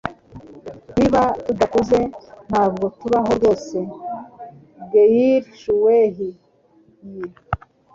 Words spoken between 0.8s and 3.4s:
Niba tudakuze, ntabwo tubaho